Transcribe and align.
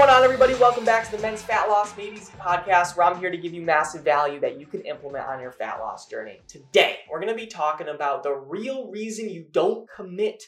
Going 0.00 0.08
on, 0.08 0.24
everybody? 0.24 0.54
Welcome 0.54 0.86
back 0.86 1.04
to 1.04 1.14
the 1.14 1.20
Men's 1.20 1.42
Fat 1.42 1.68
Loss 1.68 1.94
Made 1.94 2.14
podcast, 2.14 2.96
where 2.96 3.06
I'm 3.06 3.20
here 3.20 3.30
to 3.30 3.36
give 3.36 3.52
you 3.52 3.60
massive 3.60 4.02
value 4.02 4.40
that 4.40 4.58
you 4.58 4.64
can 4.64 4.80
implement 4.80 5.26
on 5.26 5.42
your 5.42 5.52
fat 5.52 5.78
loss 5.78 6.08
journey. 6.08 6.40
Today, 6.48 7.00
we're 7.10 7.20
going 7.20 7.28
to 7.28 7.38
be 7.38 7.46
talking 7.46 7.86
about 7.86 8.22
the 8.22 8.32
real 8.32 8.90
reason 8.90 9.28
you 9.28 9.44
don't 9.50 9.86
commit 9.94 10.42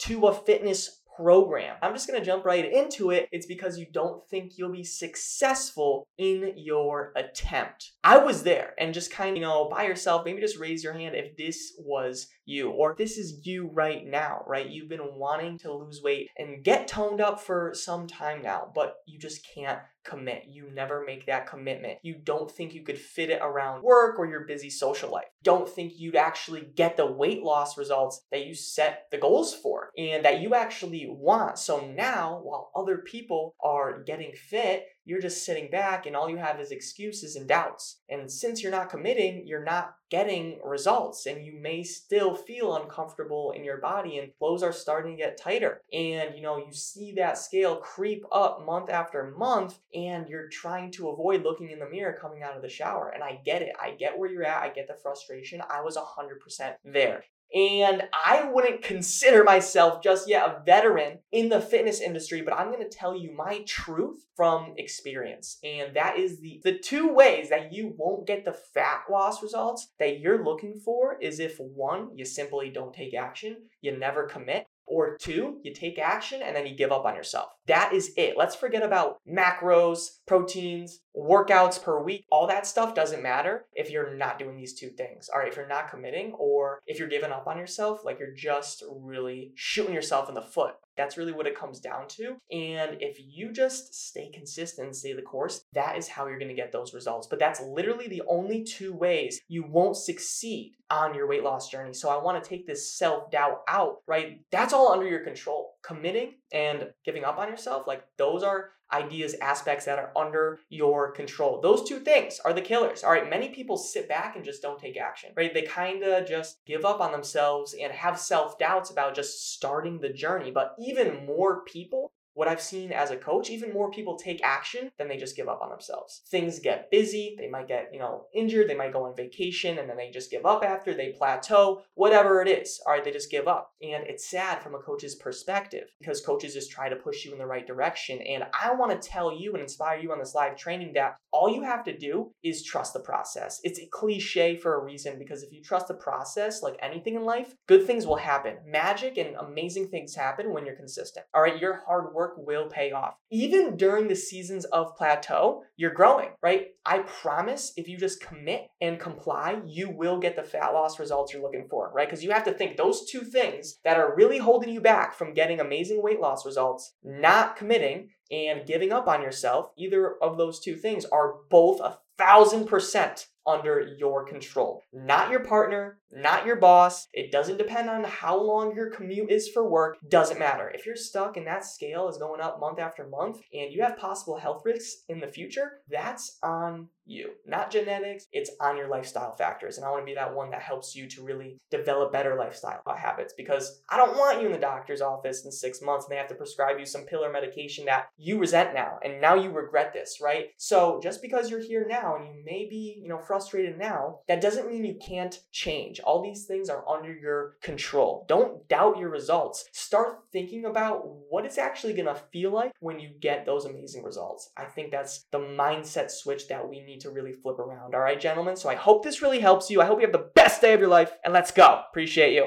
to 0.00 0.26
a 0.26 0.34
fitness 0.34 1.02
program. 1.14 1.76
I'm 1.82 1.92
just 1.92 2.08
going 2.08 2.18
to 2.18 2.26
jump 2.26 2.44
right 2.44 2.64
into 2.64 3.12
it. 3.12 3.28
It's 3.30 3.46
because 3.46 3.78
you 3.78 3.86
don't 3.92 4.28
think 4.28 4.58
you'll 4.58 4.72
be 4.72 4.82
successful 4.82 6.08
in 6.18 6.54
your 6.56 7.12
attempt. 7.14 7.92
I 8.02 8.18
was 8.18 8.42
there 8.42 8.74
and 8.76 8.92
just 8.92 9.12
kind 9.12 9.30
of, 9.30 9.36
you 9.36 9.42
know, 9.42 9.68
by 9.68 9.84
yourself, 9.84 10.24
maybe 10.24 10.40
just 10.40 10.58
raise 10.58 10.82
your 10.82 10.94
hand 10.94 11.14
if 11.14 11.36
this 11.36 11.74
was 11.78 12.26
you 12.46 12.70
or 12.70 12.94
this 12.96 13.18
is 13.18 13.40
you 13.44 13.68
right 13.72 14.06
now, 14.06 14.42
right? 14.46 14.68
You've 14.68 14.88
been 14.88 15.16
wanting 15.16 15.58
to 15.58 15.72
lose 15.72 16.00
weight 16.02 16.30
and 16.38 16.64
get 16.64 16.88
toned 16.88 17.20
up 17.20 17.40
for 17.40 17.72
some 17.74 18.06
time 18.06 18.42
now, 18.42 18.70
but 18.74 18.96
you 19.06 19.18
just 19.18 19.46
can't 19.54 19.80
commit. 20.04 20.44
You 20.48 20.70
never 20.72 21.04
make 21.04 21.26
that 21.26 21.48
commitment. 21.48 21.98
You 22.02 22.14
don't 22.14 22.50
think 22.50 22.72
you 22.72 22.82
could 22.82 22.98
fit 22.98 23.30
it 23.30 23.40
around 23.42 23.82
work 23.82 24.18
or 24.18 24.26
your 24.26 24.44
busy 24.46 24.70
social 24.70 25.10
life. 25.10 25.26
Don't 25.42 25.68
think 25.68 25.94
you'd 25.96 26.16
actually 26.16 26.68
get 26.76 26.96
the 26.96 27.06
weight 27.06 27.42
loss 27.42 27.76
results 27.76 28.22
that 28.30 28.46
you 28.46 28.54
set 28.54 29.06
the 29.10 29.18
goals 29.18 29.54
for 29.54 29.90
and 29.98 30.24
that 30.24 30.40
you 30.40 30.54
actually 30.54 31.06
want. 31.08 31.58
So 31.58 31.86
now, 31.86 32.40
while 32.42 32.70
other 32.74 32.98
people 32.98 33.54
are 33.60 34.02
getting 34.02 34.32
fit, 34.32 34.86
you're 35.06 35.20
just 35.20 35.46
sitting 35.46 35.70
back 35.70 36.04
and 36.04 36.16
all 36.16 36.28
you 36.28 36.36
have 36.36 36.60
is 36.60 36.72
excuses 36.72 37.36
and 37.36 37.46
doubts. 37.48 38.00
And 38.10 38.30
since 38.30 38.60
you're 38.60 38.72
not 38.72 38.90
committing, 38.90 39.46
you're 39.46 39.64
not 39.64 39.94
getting 40.10 40.58
results 40.64 41.26
and 41.26 41.44
you 41.44 41.58
may 41.60 41.84
still 41.84 42.34
feel 42.34 42.76
uncomfortable 42.76 43.52
in 43.52 43.64
your 43.64 43.78
body 43.78 44.18
and 44.18 44.32
clothes 44.38 44.64
are 44.64 44.72
starting 44.72 45.16
to 45.16 45.22
get 45.22 45.40
tighter. 45.40 45.80
And 45.92 46.34
you 46.34 46.42
know, 46.42 46.58
you 46.58 46.72
see 46.72 47.12
that 47.12 47.38
scale 47.38 47.76
creep 47.76 48.24
up 48.32 48.66
month 48.66 48.90
after 48.90 49.32
month 49.38 49.78
and 49.94 50.28
you're 50.28 50.48
trying 50.48 50.90
to 50.92 51.08
avoid 51.10 51.44
looking 51.44 51.70
in 51.70 51.78
the 51.78 51.88
mirror 51.88 52.18
coming 52.20 52.42
out 52.42 52.56
of 52.56 52.62
the 52.62 52.68
shower. 52.68 53.10
And 53.14 53.22
I 53.22 53.40
get 53.44 53.62
it. 53.62 53.76
I 53.80 53.92
get 53.92 54.18
where 54.18 54.30
you're 54.30 54.44
at. 54.44 54.62
I 54.62 54.70
get 54.70 54.88
the 54.88 54.98
frustration. 55.00 55.62
I 55.70 55.82
was 55.82 55.96
100% 55.96 56.74
there. 56.84 57.22
And 57.54 58.02
I 58.12 58.48
wouldn't 58.52 58.82
consider 58.82 59.44
myself 59.44 60.02
just 60.02 60.28
yet 60.28 60.46
a 60.46 60.62
veteran 60.64 61.20
in 61.32 61.48
the 61.48 61.60
fitness 61.60 62.00
industry, 62.00 62.42
but 62.42 62.54
I'm 62.54 62.72
to 62.76 62.88
tell 62.88 63.16
you 63.16 63.34
my 63.34 63.62
truth 63.66 64.24
from 64.34 64.74
experience. 64.76 65.58
And 65.64 65.94
that 65.96 66.18
is 66.18 66.40
the, 66.40 66.60
the 66.64 66.78
two 66.78 67.12
ways 67.12 67.48
that 67.48 67.72
you 67.72 67.94
won't 67.96 68.26
get 68.26 68.44
the 68.44 68.52
fat 68.74 69.04
loss 69.10 69.42
results 69.42 69.88
that 69.98 70.20
you're 70.20 70.44
looking 70.44 70.80
for 70.84 71.16
is 71.20 71.40
if 71.40 71.58
one, 71.58 72.10
you 72.14 72.24
simply 72.24 72.70
don't 72.70 72.92
take 72.92 73.14
action, 73.14 73.56
you 73.80 73.96
never 73.96 74.24
commit, 74.24 74.66
or 74.86 75.16
two, 75.16 75.58
you 75.62 75.74
take 75.74 75.98
action 75.98 76.42
and 76.42 76.54
then 76.54 76.66
you 76.66 76.76
give 76.76 76.92
up 76.92 77.04
on 77.04 77.16
yourself. 77.16 77.48
That 77.66 77.92
is 77.92 78.12
it. 78.16 78.36
Let's 78.36 78.54
forget 78.54 78.82
about 78.82 79.18
macros, 79.28 80.18
proteins, 80.26 81.00
workouts 81.16 81.82
per 81.82 82.02
week. 82.02 82.26
All 82.30 82.46
that 82.46 82.66
stuff 82.66 82.94
doesn't 82.94 83.22
matter 83.22 83.66
if 83.74 83.90
you're 83.90 84.14
not 84.14 84.38
doing 84.38 84.56
these 84.56 84.74
two 84.74 84.90
things. 84.90 85.28
All 85.28 85.40
right, 85.40 85.48
if 85.48 85.56
you're 85.56 85.66
not 85.66 85.90
committing 85.90 86.32
or 86.38 86.80
if 86.86 86.98
you're 86.98 87.08
giving 87.08 87.32
up 87.32 87.46
on 87.46 87.58
yourself, 87.58 88.04
like 88.04 88.18
you're 88.18 88.34
just 88.34 88.84
really 88.90 89.52
shooting 89.54 89.94
yourself 89.94 90.28
in 90.28 90.34
the 90.34 90.42
foot. 90.42 90.74
That's 90.96 91.18
really 91.18 91.32
what 91.32 91.46
it 91.46 91.58
comes 91.58 91.78
down 91.78 92.08
to. 92.08 92.36
And 92.50 92.96
if 93.00 93.18
you 93.20 93.52
just 93.52 93.94
stay 93.94 94.30
consistent 94.32 94.86
and 94.86 94.96
stay 94.96 95.12
the 95.12 95.22
course, 95.22 95.62
that 95.74 95.98
is 95.98 96.08
how 96.08 96.26
you're 96.26 96.38
going 96.38 96.48
to 96.48 96.54
get 96.54 96.72
those 96.72 96.94
results. 96.94 97.26
But 97.26 97.38
that's 97.38 97.60
literally 97.60 98.08
the 98.08 98.22
only 98.26 98.64
two 98.64 98.94
ways 98.94 99.40
you 99.46 99.64
won't 99.68 99.96
succeed 99.96 100.76
on 100.90 101.14
your 101.14 101.28
weight 101.28 101.42
loss 101.42 101.68
journey. 101.68 101.92
So 101.92 102.08
I 102.08 102.22
want 102.22 102.42
to 102.42 102.48
take 102.48 102.66
this 102.66 102.96
self 102.96 103.30
doubt 103.30 103.60
out, 103.68 103.96
right? 104.06 104.40
That's 104.50 104.72
all 104.72 104.92
under 104.92 105.06
your 105.06 105.24
control. 105.24 105.74
Committing 105.84 106.34
and 106.52 106.90
giving 107.04 107.24
up 107.24 107.38
on 107.38 107.48
yourself, 107.48 107.86
like 107.86 108.02
those 108.16 108.42
are 108.42 108.70
ideas, 108.92 109.34
aspects 109.40 109.84
that 109.84 109.98
are 109.98 110.12
under 110.16 110.60
your 110.68 111.12
control. 111.12 111.60
Those 111.60 111.88
two 111.88 112.00
things 112.00 112.40
are 112.44 112.52
the 112.52 112.60
killers. 112.60 113.02
All 113.02 113.10
right, 113.10 113.28
many 113.28 113.48
people 113.48 113.76
sit 113.76 114.08
back 114.08 114.36
and 114.36 114.44
just 114.44 114.62
don't 114.62 114.78
take 114.78 114.96
action, 114.96 115.30
right? 115.36 115.52
They 115.52 115.62
kind 115.62 116.02
of 116.02 116.26
just 116.26 116.64
give 116.66 116.84
up 116.84 117.00
on 117.00 117.12
themselves 117.12 117.74
and 117.74 117.92
have 117.92 118.18
self 118.18 118.58
doubts 118.58 118.90
about 118.90 119.14
just 119.14 119.52
starting 119.54 120.00
the 120.00 120.12
journey. 120.12 120.50
But 120.50 120.74
even 120.78 121.26
more 121.26 121.62
people 121.64 122.12
what 122.36 122.48
I've 122.48 122.60
seen 122.60 122.92
as 122.92 123.10
a 123.10 123.16
coach, 123.16 123.48
even 123.48 123.72
more 123.72 123.90
people 123.90 124.14
take 124.16 124.44
action 124.44 124.90
than 124.98 125.08
they 125.08 125.16
just 125.16 125.36
give 125.36 125.48
up 125.48 125.62
on 125.62 125.70
themselves. 125.70 126.20
Things 126.30 126.58
get 126.58 126.90
busy, 126.90 127.34
they 127.38 127.48
might 127.48 127.66
get, 127.66 127.88
you 127.94 127.98
know, 127.98 128.26
injured, 128.34 128.68
they 128.68 128.76
might 128.76 128.92
go 128.92 129.06
on 129.06 129.16
vacation 129.16 129.78
and 129.78 129.88
then 129.88 129.96
they 129.96 130.10
just 130.10 130.30
give 130.30 130.44
up 130.44 130.62
after, 130.62 130.92
they 130.92 131.14
plateau, 131.16 131.80
whatever 131.94 132.42
it 132.42 132.48
is. 132.48 132.78
All 132.86 132.92
right, 132.92 133.02
they 133.02 133.10
just 133.10 133.30
give 133.30 133.48
up. 133.48 133.70
And 133.82 134.04
it's 134.06 134.28
sad 134.28 134.62
from 134.62 134.74
a 134.74 134.78
coach's 134.78 135.14
perspective 135.14 135.88
because 135.98 136.20
coaches 136.20 136.52
just 136.52 136.70
try 136.70 136.90
to 136.90 136.96
push 136.96 137.24
you 137.24 137.32
in 137.32 137.38
the 137.38 137.46
right 137.46 137.66
direction. 137.66 138.20
And 138.20 138.44
I 138.52 138.74
want 138.74 139.00
to 139.00 139.08
tell 139.08 139.34
you 139.34 139.54
and 139.54 139.62
inspire 139.62 139.98
you 139.98 140.12
on 140.12 140.18
this 140.18 140.34
live 140.34 140.58
training 140.58 140.92
that 140.92 141.16
all 141.32 141.48
you 141.48 141.62
have 141.62 141.84
to 141.84 141.96
do 141.96 142.32
is 142.44 142.62
trust 142.62 142.92
the 142.92 143.00
process. 143.00 143.60
It's 143.64 143.78
a 143.78 143.88
cliche 143.90 144.56
for 144.56 144.74
a 144.74 144.84
reason 144.84 145.18
because 145.18 145.42
if 145.42 145.52
you 145.52 145.62
trust 145.62 145.88
the 145.88 145.94
process, 145.94 146.62
like 146.62 146.76
anything 146.82 147.14
in 147.14 147.24
life, 147.24 147.54
good 147.66 147.86
things 147.86 148.06
will 148.06 148.16
happen. 148.16 148.56
Magic 148.66 149.16
and 149.16 149.36
amazing 149.36 149.88
things 149.88 150.14
happen 150.14 150.52
when 150.52 150.66
you're 150.66 150.76
consistent. 150.76 151.24
All 151.34 151.40
right, 151.40 151.58
your 151.58 151.82
hard 151.86 152.12
work 152.12 152.25
work 152.26 152.46
will 152.46 152.68
pay 152.68 152.92
off. 152.92 153.14
Even 153.30 153.76
during 153.76 154.08
the 154.08 154.16
seasons 154.16 154.64
of 154.66 154.96
plateau, 154.96 155.62
you're 155.76 155.92
growing, 155.92 156.30
right? 156.42 156.68
I 156.84 157.00
promise 157.00 157.72
if 157.76 157.88
you 157.88 157.96
just 157.96 158.20
commit 158.20 158.68
and 158.80 159.00
comply, 159.00 159.60
you 159.66 159.90
will 159.90 160.18
get 160.18 160.36
the 160.36 160.42
fat 160.42 160.70
loss 160.70 160.98
results 160.98 161.32
you're 161.32 161.42
looking 161.42 161.66
for, 161.68 161.92
right? 161.94 162.08
Because 162.08 162.24
you 162.24 162.30
have 162.30 162.44
to 162.44 162.52
think 162.52 162.76
those 162.76 163.08
two 163.10 163.22
things 163.22 163.78
that 163.84 163.96
are 163.96 164.16
really 164.16 164.38
holding 164.38 164.72
you 164.72 164.80
back 164.80 165.14
from 165.14 165.34
getting 165.34 165.60
amazing 165.60 166.02
weight 166.02 166.20
loss 166.20 166.46
results, 166.46 166.94
not 167.02 167.56
committing 167.56 168.10
and 168.30 168.66
giving 168.66 168.92
up 168.92 169.06
on 169.06 169.22
yourself, 169.22 169.70
either 169.76 170.16
of 170.22 170.36
those 170.36 170.60
two 170.60 170.76
things 170.76 171.04
are 171.04 171.34
both 171.48 171.80
a 171.80 171.98
thousand 172.18 172.66
percent 172.66 173.26
under 173.46 173.94
your 173.98 174.24
control. 174.24 174.82
Not 174.92 175.30
your 175.30 175.44
partner, 175.44 176.00
not 176.10 176.44
your 176.44 176.56
boss. 176.56 177.06
It 177.12 177.30
doesn't 177.30 177.58
depend 177.58 177.88
on 177.88 178.04
how 178.04 178.42
long 178.42 178.74
your 178.74 178.90
commute 178.90 179.30
is 179.30 179.48
for 179.48 179.68
work. 179.68 179.98
Doesn't 180.08 180.38
matter. 180.38 180.68
If 180.74 180.84
you're 180.84 180.96
stuck 180.96 181.36
and 181.36 181.46
that 181.46 181.64
scale 181.64 182.08
is 182.08 182.18
going 182.18 182.40
up 182.40 182.58
month 182.58 182.78
after 182.78 183.06
month 183.06 183.38
and 183.52 183.72
you 183.72 183.82
have 183.82 183.96
possible 183.96 184.36
health 184.36 184.62
risks 184.64 185.04
in 185.08 185.20
the 185.20 185.28
future, 185.28 185.82
that's 185.88 186.38
on 186.42 186.88
you. 187.06 187.30
Not 187.46 187.70
genetics, 187.70 188.26
it's 188.32 188.50
on 188.60 188.76
your 188.76 188.88
lifestyle 188.88 189.34
factors. 189.36 189.76
And 189.76 189.86
I 189.86 189.90
want 189.90 190.02
to 190.02 190.06
be 190.06 190.14
that 190.14 190.34
one 190.34 190.50
that 190.50 190.62
helps 190.62 190.94
you 190.94 191.08
to 191.10 191.24
really 191.24 191.58
develop 191.70 192.12
better 192.12 192.36
lifestyle 192.36 192.82
habits 192.96 193.34
because 193.36 193.80
I 193.88 193.96
don't 193.96 194.16
want 194.16 194.40
you 194.40 194.46
in 194.46 194.52
the 194.52 194.58
doctor's 194.58 195.00
office 195.00 195.44
in 195.44 195.52
six 195.52 195.80
months 195.80 196.06
and 196.06 196.12
they 196.12 196.18
have 196.18 196.28
to 196.28 196.34
prescribe 196.34 196.78
you 196.78 196.86
some 196.86 197.02
pill 197.02 197.24
or 197.24 197.32
medication 197.32 197.84
that 197.86 198.08
you 198.16 198.38
resent 198.38 198.74
now 198.74 198.98
and 199.04 199.20
now 199.20 199.34
you 199.34 199.50
regret 199.50 199.92
this, 199.92 200.18
right? 200.22 200.46
So 200.56 201.00
just 201.02 201.22
because 201.22 201.50
you're 201.50 201.60
here 201.60 201.86
now 201.88 202.16
and 202.16 202.26
you 202.26 202.42
may 202.44 202.66
be, 202.68 203.00
you 203.02 203.08
know, 203.08 203.18
frustrated 203.18 203.78
now, 203.78 204.20
that 204.28 204.40
doesn't 204.40 204.68
mean 204.68 204.84
you 204.84 204.98
can't 205.04 205.38
change. 205.52 206.00
All 206.00 206.22
these 206.22 206.46
things 206.46 206.68
are 206.68 206.88
under 206.88 207.12
your 207.12 207.56
control. 207.62 208.24
Don't 208.28 208.66
doubt 208.68 208.98
your 208.98 209.10
results. 209.10 209.66
Start 209.72 210.18
thinking 210.32 210.64
about 210.64 211.02
what 211.28 211.44
it's 211.44 211.58
actually 211.58 211.92
going 211.92 212.06
to 212.06 212.20
feel 212.32 212.52
like 212.52 212.72
when 212.80 212.98
you 212.98 213.10
get 213.20 213.46
those 213.46 213.64
amazing 213.64 214.02
results. 214.02 214.50
I 214.56 214.64
think 214.64 214.90
that's 214.90 215.24
the 215.30 215.38
mindset 215.38 216.10
switch 216.10 216.48
that 216.48 216.68
we 216.68 216.82
need 216.96 217.02
to 217.02 217.10
really 217.10 217.32
flip 217.32 217.58
around. 217.58 217.94
All 217.94 218.00
right, 218.00 218.18
gentlemen? 218.18 218.56
So 218.56 218.68
I 218.68 218.74
hope 218.74 219.04
this 219.04 219.22
really 219.22 219.40
helps 219.40 219.70
you. 219.70 219.80
I 219.80 219.84
hope 219.84 219.98
you 220.00 220.06
have 220.06 220.12
the 220.12 220.30
best 220.34 220.60
day 220.60 220.72
of 220.72 220.80
your 220.80 220.88
life, 220.88 221.12
and 221.24 221.32
let's 221.32 221.50
go. 221.50 221.82
Appreciate 221.90 222.34
you. 222.34 222.46